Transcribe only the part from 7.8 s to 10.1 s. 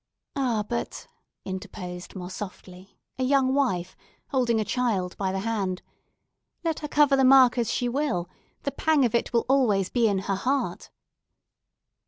will, the pang of it will be always